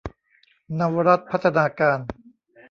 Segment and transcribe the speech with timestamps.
[0.75, 1.99] เนาวรัตน์พัฒนาการ